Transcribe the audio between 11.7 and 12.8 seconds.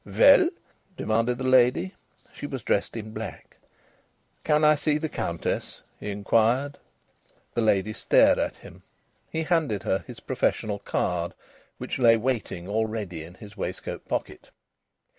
which lay waiting